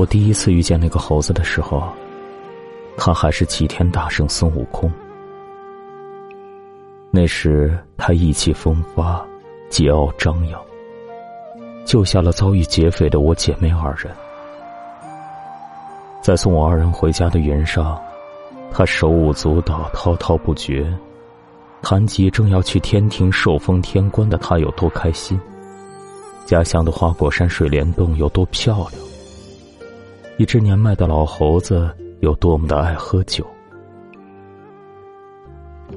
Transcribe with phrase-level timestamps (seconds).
[0.00, 1.86] 我第一次遇见那个猴子的时候，
[2.96, 4.90] 他还是齐天大圣孙悟空。
[7.10, 9.22] 那时他意气风发，
[9.70, 10.58] 桀骜张扬，
[11.84, 14.10] 救下了遭遇劫匪的我姐妹二人。
[16.22, 18.00] 在送我二人回家的云上，
[18.72, 20.90] 他手舞足蹈，滔滔不绝，
[21.82, 25.38] 谈及正要去天庭受封天官的他有多开心，
[26.46, 29.09] 家乡的花果山水帘洞有多漂亮。
[30.40, 33.46] 一只年迈的老猴子有多么的爱喝酒。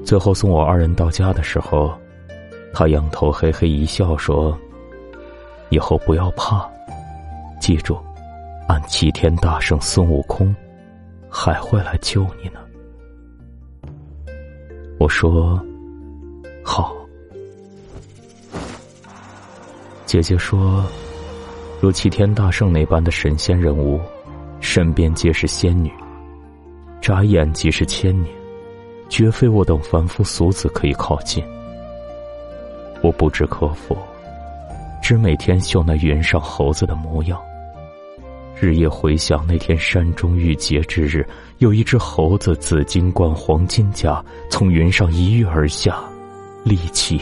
[0.04, 1.94] 最后送我二人到家的时候，
[2.74, 4.60] 他仰头嘿嘿一笑说
[5.72, 6.70] ：“以后不要怕，
[7.62, 7.98] 记住，
[8.68, 10.54] 俺齐天大圣孙悟空
[11.30, 12.60] 还会来救你呢。”
[15.00, 15.58] 我说
[16.66, 16.94] ：“好。”
[20.06, 20.84] 姐姐说
[21.80, 24.02] ：“如齐天大圣那般的神仙人物。”
[24.64, 25.92] 身边皆是仙女，
[27.02, 28.34] 眨眼即是千年，
[29.10, 31.44] 绝非我等凡夫俗子可以靠近。
[33.02, 33.96] 我不知可否，
[35.02, 37.38] 只每天绣那云上猴子的模样，
[38.60, 46.00] 日夜回想那天山中遇劫之日，有一只猴子紫金冠、黄金甲，从云上一跃而下，
[46.64, 47.20] 力气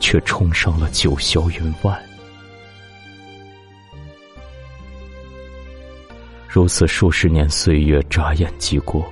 [0.00, 1.96] 却冲上了九霄云外。
[6.52, 9.08] 如此数十年岁月眨眼即过，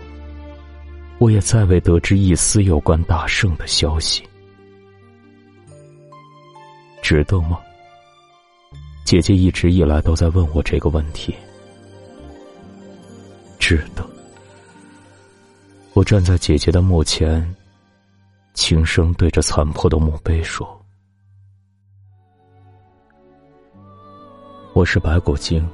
[1.18, 4.28] 我也再未得知一丝有关大圣的消息，
[7.00, 7.56] 值得吗？
[9.04, 11.32] 姐姐一直以来都在问我这个问题。
[13.60, 14.04] 值得。
[15.92, 17.54] 我站在姐姐的墓前，
[18.52, 20.68] 轻声对着残破的墓碑说
[24.74, 25.64] ：“我是白骨精。”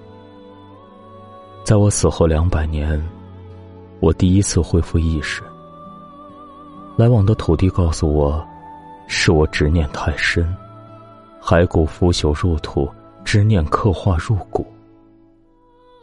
[1.64, 3.02] 在我死后两百年，
[4.00, 5.42] 我第一次恢复意识。
[6.94, 8.46] 来往的土地告诉我，
[9.06, 10.54] 是我执念太深，
[11.42, 12.86] 骸骨腐朽入土，
[13.24, 14.66] 执念刻画入骨，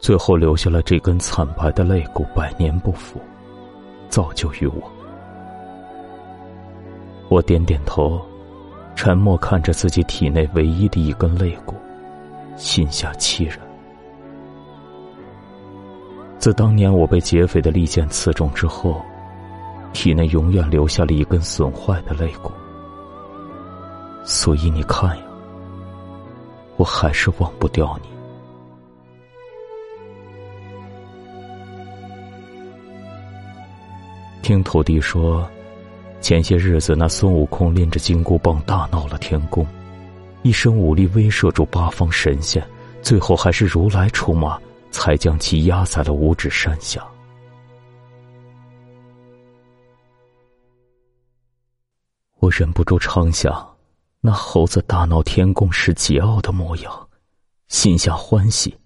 [0.00, 3.20] 最后留下了这根惨白的肋骨，百年不腐，
[4.08, 4.82] 造就于我。
[7.28, 8.20] 我点点头，
[8.96, 11.76] 沉默看着自己体内唯一的一根肋骨，
[12.56, 13.60] 心下凄然。
[16.42, 19.00] 自当年我被劫匪的利剑刺中之后，
[19.92, 22.50] 体内永远留下了一根损坏的肋骨。
[24.24, 25.22] 所以你看呀，
[26.76, 28.08] 我还是忘不掉你。
[34.42, 35.48] 听土地说，
[36.20, 39.64] 前些日子那孙悟空拎着金箍棒大闹了天宫，
[40.42, 42.60] 一身武力威慑住八方神仙，
[43.00, 44.58] 最后还是如来出马。
[44.92, 47.04] 才将其压在了五指山下。
[52.38, 53.76] 我忍不住畅想，
[54.20, 57.08] 那猴子大闹天宫时桀骜的模样，
[57.68, 58.76] 心下欢喜。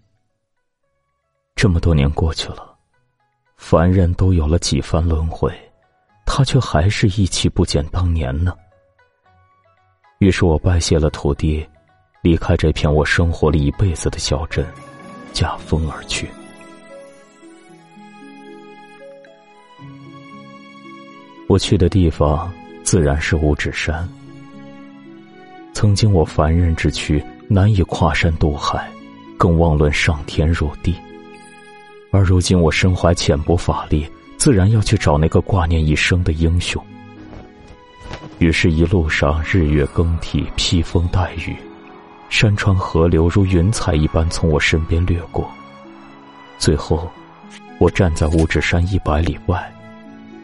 [1.54, 2.76] 这么多年过去了，
[3.56, 5.50] 凡人都有了几番轮回，
[6.26, 8.54] 他却还是一去不减当年呢。
[10.18, 11.66] 于是我拜谢了土地，
[12.22, 14.66] 离开这片我生活了一辈子的小镇。
[15.36, 16.26] 驾风而去。
[21.46, 22.50] 我去的地方
[22.82, 24.08] 自然是五指山。
[25.74, 28.90] 曾经我凡人之躯难以跨山渡海，
[29.36, 30.94] 更妄论上天入地。
[32.10, 34.08] 而如今我身怀浅薄法力，
[34.38, 36.82] 自然要去找那个挂念一生的英雄。
[38.38, 41.54] 于是，一路上日月更替，披风带雨。
[42.28, 45.50] 山川河流如云彩一般从我身边掠过，
[46.58, 47.10] 最后，
[47.78, 49.72] 我站在五指山一百里外，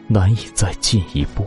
[0.07, 1.45] 难以再进一步。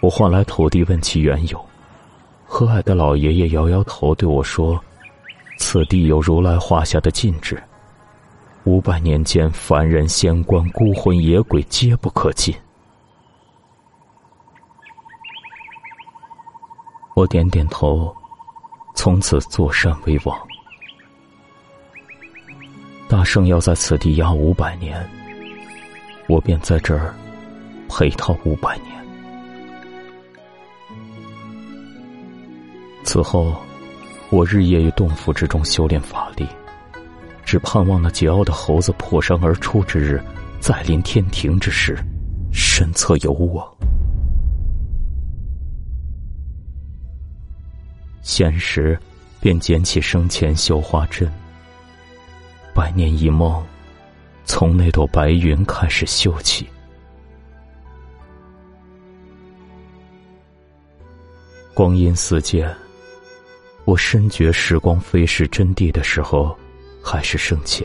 [0.00, 1.64] 我唤来土地问其缘由，
[2.44, 4.82] 和蔼的老爷爷摇摇头对我说
[5.58, 7.62] ：“此地有如来画下的禁制，
[8.64, 12.54] 五百年间凡人、仙官、孤魂野鬼皆不可进。”
[17.20, 18.10] 我点点头，
[18.94, 20.40] 从此坐山为王。
[23.10, 25.06] 大圣要在此地压五百年，
[26.30, 27.14] 我便在这儿
[27.90, 28.86] 陪他五百年。
[33.04, 33.54] 此后，
[34.30, 36.48] 我日夜于洞府之中修炼法力，
[37.44, 40.24] 只盼望那桀骜的猴子破山而出之日，
[40.58, 41.98] 再临天庭之时，
[42.50, 43.76] 身侧有我。
[48.30, 48.96] 现时
[49.40, 51.28] 便捡起生前绣花针，
[52.72, 53.60] 百年一梦，
[54.44, 56.64] 从那朵白云开始绣起。
[61.74, 62.72] 光阴似箭，
[63.84, 66.56] 我深觉时光飞逝真谛的时候，
[67.02, 67.84] 还是生前。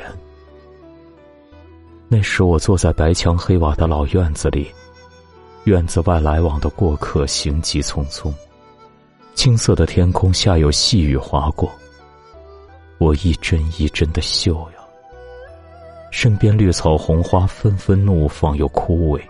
[2.08, 4.72] 那时我坐在白墙黑瓦的老院子里，
[5.64, 8.32] 院子外来往的过客行迹匆匆，
[9.36, 11.72] 青色的天空下有细雨划过。
[12.98, 14.80] 我一针一针的绣呀，
[16.10, 19.22] 身边绿草红花纷纷怒放又枯萎，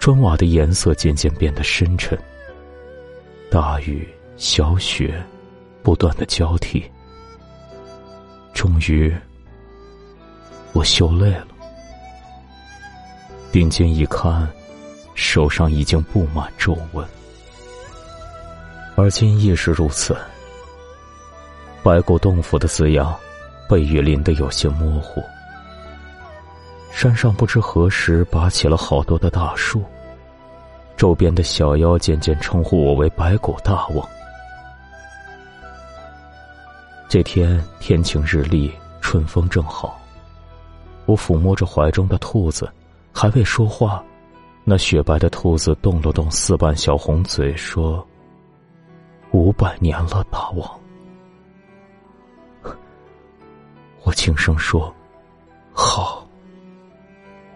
[0.00, 2.18] 砖瓦的颜色渐渐变得深沉。
[3.48, 4.06] 大雨
[4.36, 5.22] 小雪，
[5.82, 6.84] 不断的交替。
[8.52, 9.14] 终于，
[10.72, 11.46] 我绣累了，
[13.52, 14.46] 定睛一看，
[15.14, 17.06] 手上已经布满皱纹。
[18.98, 20.16] 而今亦是如此。
[21.84, 23.14] 白骨洞府的字样，
[23.70, 25.22] 被雨淋得有些模糊。
[26.90, 29.84] 山上不知何时拔起了好多的大树。
[30.96, 34.04] 周边的小妖渐渐称呼我为白骨大王。
[37.08, 39.96] 这天天晴日丽，春风正好。
[41.06, 42.68] 我抚摸着怀中的兔子，
[43.12, 44.02] 还未说话，
[44.64, 48.04] 那雪白的兔子动了动四瓣小红嘴，说
[49.32, 50.68] ：“五百年了，大王。”
[54.04, 54.94] 我轻声说
[55.72, 56.24] ：“好，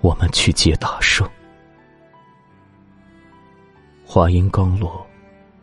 [0.00, 1.28] 我们去接大圣。”
[4.04, 5.06] 话音刚落，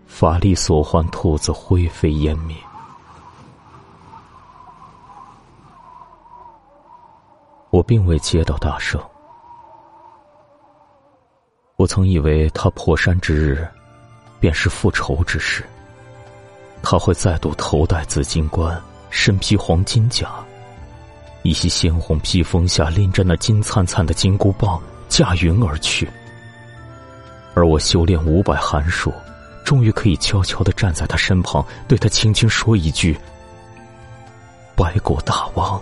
[0.08, 2.58] 法力所唤兔子灰飞烟灭。
[7.70, 9.00] 我并未接到大圣。
[11.76, 13.68] 我曾以为他破山之日，
[14.40, 15.64] 便是复仇之时。
[16.82, 20.30] 他会再度头戴紫金冠，身披黄金甲，
[21.44, 26.10] 一袭鲜红披风下拎着那金灿灿的金箍棒，驾云而去。
[27.54, 29.14] 而我修炼五百寒暑，
[29.66, 33.20] 终于可以悄悄的站在他身旁，对他轻轻说一句
[34.76, 35.82] ：“白骨大王，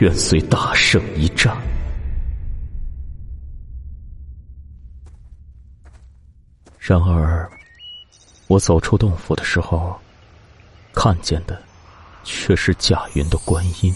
[0.00, 1.56] 愿随大圣一战。”
[6.78, 7.50] 然而，
[8.48, 9.98] 我走出洞府的时候，
[10.92, 11.60] 看见的
[12.22, 13.92] 却是贾云的观音。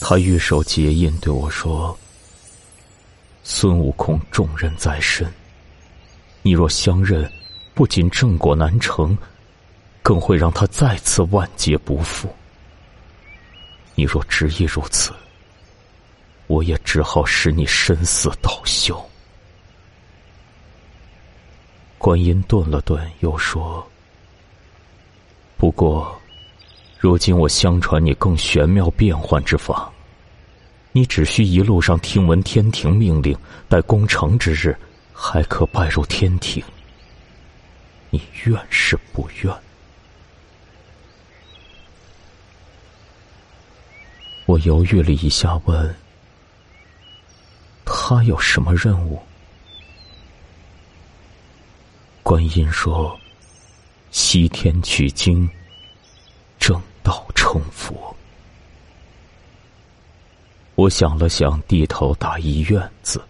[0.00, 1.96] 他玉手结印，对我说。
[3.42, 5.26] 孙悟空重任在身，
[6.42, 7.28] 你若相认，
[7.74, 9.18] 不仅正果难成，
[10.02, 12.32] 更会让他再次万劫不复。
[13.96, 15.12] 你若执意如此，
[16.46, 19.09] 我也只好使你身死道休。
[22.00, 23.86] 观音顿了顿，又说
[25.58, 26.18] ：“不过，
[26.98, 29.92] 如今我相传你更玄妙变幻之法。”
[30.92, 33.36] 你只需一路上听闻天庭命令，
[33.68, 34.74] 待攻城之日，
[35.12, 36.64] 还可拜入天庭。
[38.08, 39.54] 你愿是不愿？
[44.46, 45.94] 我犹豫了一下，问
[47.84, 49.20] ：“他有什么任务？”
[52.30, 53.18] 观音说
[54.12, 55.50] ：“西天取经，
[56.60, 58.16] 正道成佛。”
[60.76, 63.20] 我想了想，低头打一“愿”字。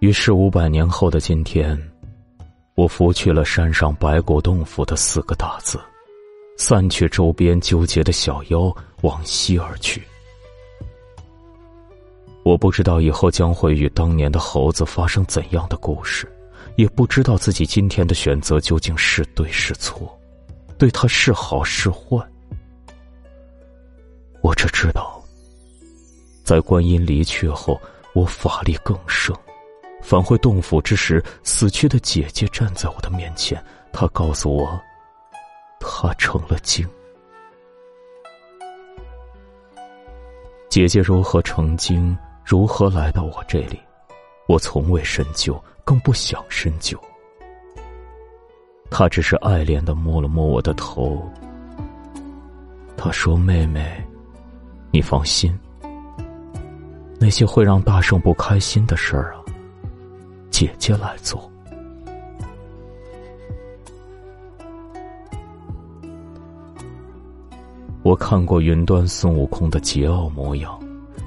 [0.00, 1.80] 于是五百年后的今天，
[2.74, 5.80] 我拂去了山上白骨洞府的四个大字，
[6.58, 10.02] 散去周边纠结的小妖，往西而去。
[12.44, 16.30] 我不知道以后将会与当年的猴子发生怎样的故事，
[16.76, 20.16] 也不知道自己今天的选择究竟是对是错，
[20.76, 22.18] 对他是好是坏。
[24.42, 25.24] 我只知道，
[26.44, 27.80] 在观音离去后，
[28.12, 29.34] 我法力更盛。
[30.02, 34.78] 返回洞府之时，死去的姐姐站在我的面前，她告诉我，
[35.80, 36.86] 她成了精。
[40.68, 43.80] 姐姐如何成精，如何来到我这里，
[44.46, 47.00] 我从未深究，更不想深究。
[48.90, 51.20] 他只是爱怜的摸了摸我的头，
[52.96, 54.00] 他说：“妹妹。”
[54.92, 55.52] 你放心，
[57.18, 59.42] 那些会让大圣不开心的事儿啊，
[60.50, 61.50] 姐姐来做。
[68.04, 70.78] 我看过云端孙悟空的桀骜模样，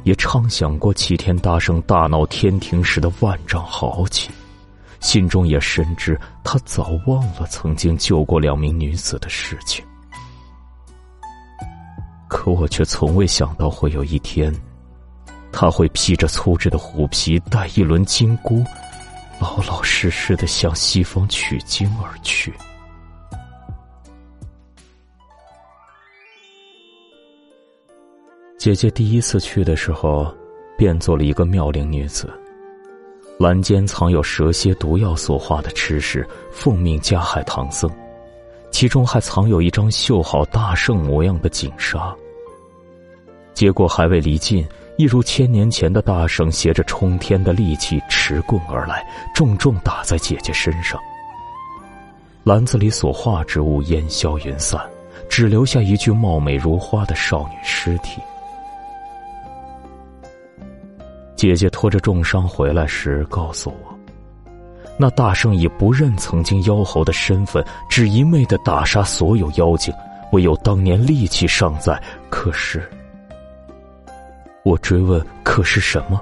[0.07, 4.29] 也畅想过齐天大圣大闹天庭时的万丈豪气，
[5.01, 9.83] 心中也深知他早忘了曾经救过两名女子的事情。
[12.29, 14.49] 可我却从未想到会有一天，
[15.51, 18.63] 他会披着粗制的虎皮，带一轮金箍，
[19.41, 22.53] 老老实实的向西方取经而去。
[28.67, 30.27] 姐姐第一次去的时候，
[30.77, 32.29] 变做了一个妙龄女子。
[33.39, 37.89] 栏间藏有蛇蝎毒药所化的吃食，奉命加害唐僧。
[38.69, 42.13] 其中还藏有一张绣好大圣模样的锦纱。
[43.53, 49.01] 结果还未离近，一如千年前的大圣携着冲天的利器持棍而来，
[49.33, 50.99] 重重打在姐姐身上。
[52.43, 54.77] 篮子里所化之物烟消云散，
[55.29, 58.19] 只留下一具貌美如花的少女尸体。
[61.47, 63.97] 姐姐拖着重伤回来时，告诉我。
[64.97, 69.93] 那大圣以不认曾经妖猴的身份，只一昧的打杀所有妖精，
[70.33, 71.97] 唯有当年力气尚在。
[72.29, 72.83] 可是，
[74.63, 76.21] 我追问：“可是什么？”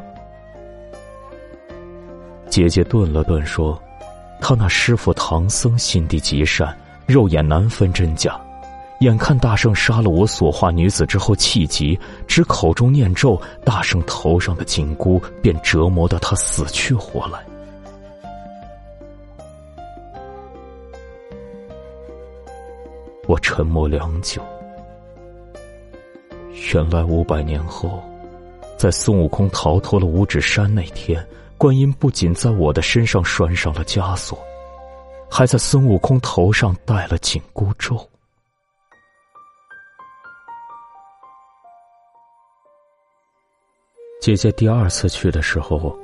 [2.48, 3.82] 姐姐顿了顿说
[4.40, 6.78] ：“他那师傅唐僧心地极善，
[7.08, 8.40] 肉眼难分真假。
[9.00, 17.40] 眼看大圣杀了我所化女子之后，气急，只口中念咒，大圣头上的紧箍便折磨得他死去活来。”
[23.28, 24.42] 我沉默良久。
[26.74, 28.02] 原来五百年后，
[28.78, 31.26] 在孙悟空逃脱了五指山那天，
[31.58, 34.38] 观音不仅在我的身上拴上了枷锁，
[35.30, 38.00] 还在孙悟空头上戴了紧箍咒。
[44.26, 45.96] 姐姐第二次去的时候，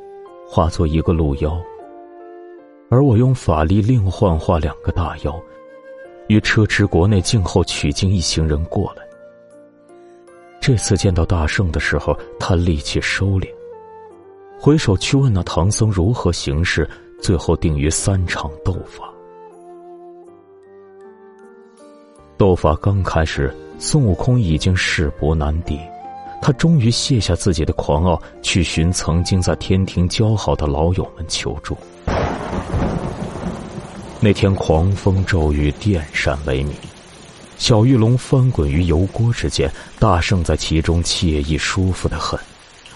[0.48, 1.60] 化作一个鹿妖，
[2.88, 5.44] 而我用法力另幻化两个大妖。
[6.28, 9.02] 与车迟国内静候取经一行人过来。
[10.62, 13.50] 这次见到大圣的时候，他力气收敛，
[14.60, 16.88] 回首去问那唐僧如何行事，
[17.20, 19.12] 最后定于三场斗法。
[22.38, 25.80] 斗法刚开始，孙悟空已经势薄难敌，
[26.42, 31.78] 他终于卸下自己的狂傲，去寻曾经在天庭交好的老友们求助。
[34.20, 36.74] 那天狂风骤雨，电闪雷鸣，
[37.58, 42.40] 小玉龙翻滚于油锅之间，大圣在其中惬意舒服的很。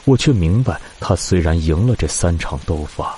[0.06, 3.18] 我却明白，他虽然赢了这三场斗法，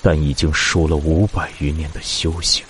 [0.00, 2.64] 但已经输了五百余年的修行。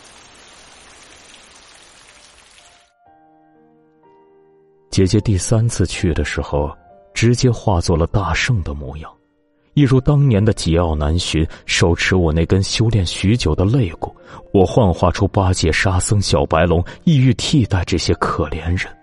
[4.91, 6.71] 姐姐第三次去的时候，
[7.14, 9.11] 直接化作了大圣的模样。
[9.75, 14.14] 一如当年的桀骜难驯，手持我那根修炼许久的肋骨，
[14.52, 18.95] 我幻化出八戒、沙僧、小白龙，意欲替代这些可怜人。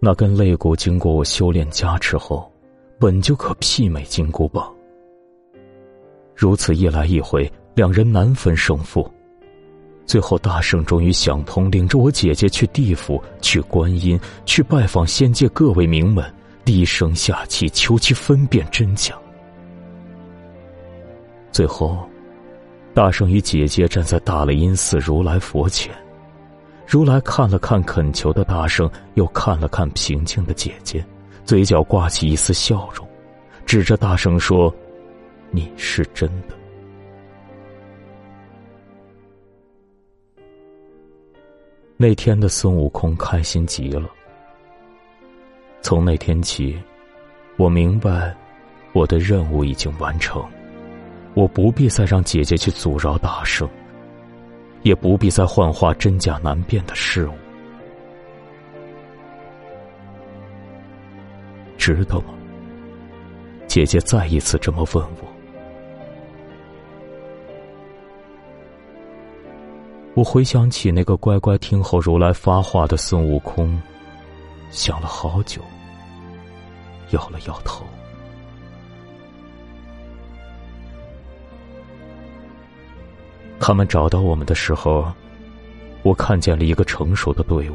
[0.00, 2.50] 那根肋骨经过我修炼加持后，
[2.98, 4.74] 本就可媲美金箍棒。
[6.34, 9.08] 如此一来一回，两人难分胜负。
[10.12, 16.22] 最后，大圣终于想通，领着我姐姐去地府，去观音，去拜访仙界各位名门，
[16.66, 19.14] 低声下气求其分辨真假。
[21.50, 22.06] 最后，
[22.92, 25.90] 大圣与姐姐站在大雷音寺如来佛前，
[26.86, 31.02] 如来看了看恳求的大圣，又看了看平静的姐姐，
[31.46, 33.08] 嘴角挂起一丝笑容，
[33.64, 34.70] 指着大圣说
[35.50, 36.54] ：“你是真的。”
[42.02, 44.10] 那天的孙悟空开心极了。
[45.82, 46.76] 从那天起，
[47.56, 48.36] 我明白，
[48.92, 50.44] 我的任务已经完成，
[51.34, 53.68] 我不必再让姐姐去阻挠大圣，
[54.82, 57.34] 也不必再幻化真假难辨的事物，
[61.78, 62.34] 值得吗？
[63.68, 65.31] 姐姐再一次这么问我。
[70.22, 73.76] 我回想起那个乖乖听候如来发话的孙悟空，
[74.70, 75.60] 想了好久，
[77.10, 77.84] 摇了摇头。
[83.58, 85.12] 他们找到我们的时候，
[86.04, 87.74] 我看见了一个成熟的队伍。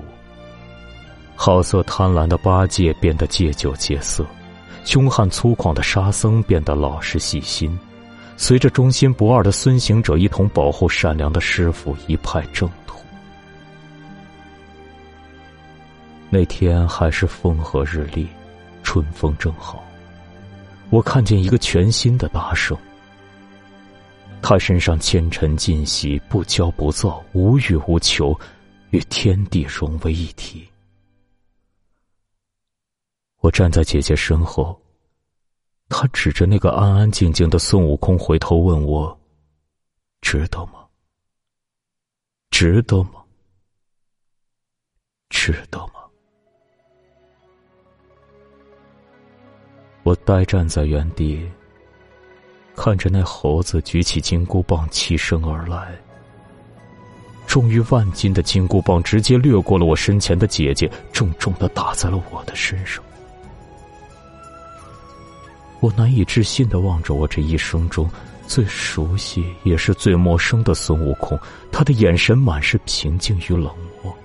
[1.36, 4.26] 好色贪婪的八戒变得戒酒戒色，
[4.86, 7.78] 凶悍粗犷的沙僧变得老实细心。
[8.40, 13.00] 随着忠心不二的孙行者一同保护善良的师傅，一派正途。
[16.30, 18.28] 那天还是风和日丽，
[18.84, 19.84] 春风正好。
[20.92, 22.78] 我看见一个全新的大圣。
[24.40, 28.40] 他身上纤尘尽洗，不骄不躁，无欲无求，
[28.92, 30.66] 与天地融为一体。
[33.40, 34.80] 我站在姐姐身后，
[35.90, 39.18] 他指着那个安安静静的孙悟空，回头问我
[40.22, 40.86] ：“值得吗？
[42.52, 43.24] 值得吗？
[45.30, 45.94] 值得吗？”
[50.04, 51.50] 我呆站在原地。
[52.76, 56.00] 看着那猴子举起金箍棒，起身而来。
[57.48, 63.04] 重于万斤的金箍棒直接掠过了我身前的姐姐，重重的打在了我的身上。
[65.80, 68.10] 我难以置信的望着我这一生中
[68.48, 71.40] 最熟悉也是最陌生的孙悟空，
[71.72, 74.16] 他的眼神满是平静与冷漠。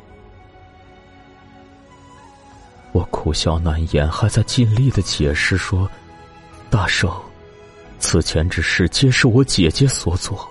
[2.93, 5.91] 我苦笑难言，还在尽力的解释说
[6.71, 7.11] ：“大圣。”
[7.99, 10.49] 此前之事皆是我姐姐所做。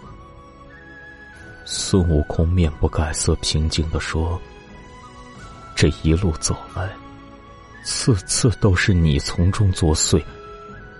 [1.65, 4.39] 孙悟空面不改色，平静的说
[5.75, 6.89] ：“这一路走来，
[7.83, 10.23] 次次都是你从中作祟，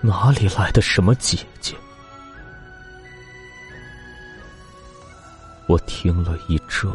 [0.02, 1.76] 哪里来的什么姐姐？”
[5.68, 6.92] 我听了一怔，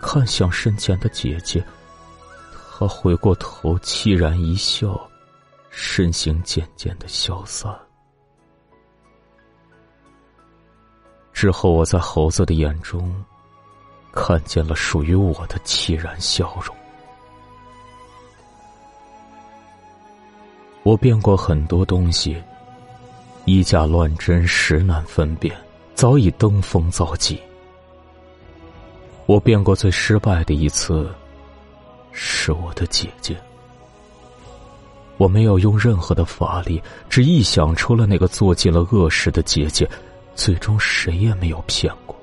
[0.00, 1.64] 看向身前的姐姐，
[2.52, 5.00] 她回过头，凄然一笑，
[5.70, 7.74] 身形渐渐的消散。
[11.32, 13.24] 之后，我在猴子的眼中
[14.12, 16.76] 看见了属于我的凄然笑容。
[20.84, 22.36] 我变过很多东西，
[23.46, 25.56] 以假乱真，实难分辨，
[25.94, 27.40] 早已登峰造极。
[29.24, 31.10] 我变过最失败的一次，
[32.12, 33.34] 是我的姐姐。
[35.16, 39.88] 我没有用任何的法力，只臆想出了那个做尽了恶事的姐姐。
[40.34, 42.14] 最终谁也没有骗过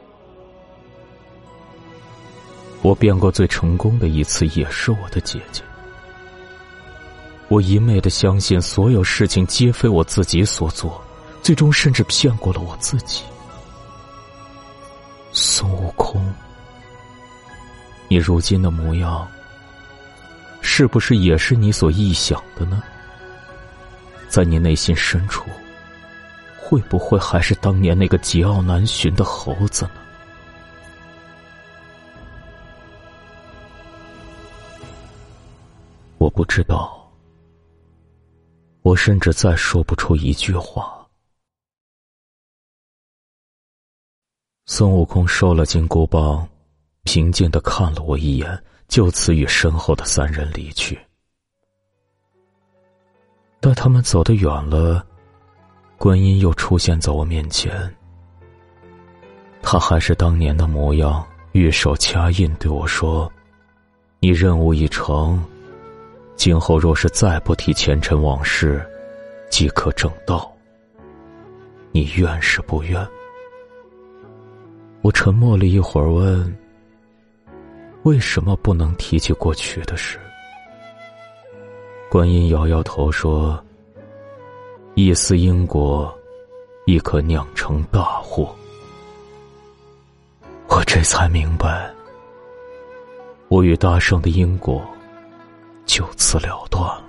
[2.81, 5.63] 我，变过最成功的一次也是我的姐姐。
[7.51, 11.03] 我一昧的相信所有事情皆非我自己所做，
[11.43, 13.25] 最终甚至骗过了我自己。
[15.33, 16.33] 孙悟空，
[18.07, 19.27] 你如今的模样，
[20.61, 22.81] 是不是也是你所臆想的呢？
[24.29, 25.43] 在你内心深处。
[26.57, 29.91] 会不会还是当年那个桀骜难驯的猴子呢？
[36.17, 37.00] 我不知道，
[38.91, 41.07] 我甚至再说不出一句话。
[44.65, 46.45] 孙悟空收了金箍棒，
[47.03, 50.99] 平静的看了我一眼，就此与身后的三人离去。
[53.61, 55.07] 待他们走得远了。
[55.97, 57.95] 观音又出现在我面前，
[59.61, 63.31] 他还是当年的模样，玉手掐印对我说
[64.19, 65.41] ：“你任务已成，
[66.43, 68.83] 今后若是再不提前尘往事，
[69.51, 70.51] 即可正道。
[71.91, 73.07] 你愿是不愿？”
[75.03, 76.57] 我沉默了一会儿，问
[78.01, 80.19] ：“为什么不能提起过去的事？”
[82.09, 83.63] 观音摇摇头说。
[84.95, 86.11] 一丝因果，
[86.87, 88.53] 亦可酿成大祸。
[90.69, 91.87] 我这才明白，
[93.47, 94.83] 我与大圣的因果
[95.85, 97.03] 就此了断了。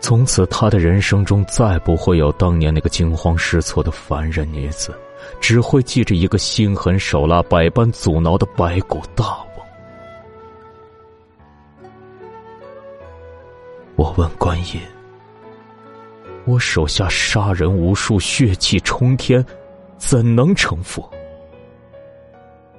[0.00, 4.94] 从此，他的人生中再不会有当年那个惊慌失措的凡人女子，
[5.40, 9.66] 只会记着一个心狠手辣、百般阻挠的白骨大王。
[13.96, 14.80] 我问观音。
[16.46, 19.44] 我手下杀人无数，血气冲天，
[19.98, 21.08] 怎能成佛？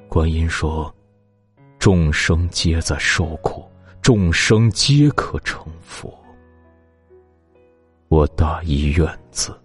[0.10, 0.94] 观音说
[1.78, 3.64] ：“众生皆在受苦，
[4.02, 6.12] 众生皆可成佛。”
[8.10, 9.61] 我大一院子。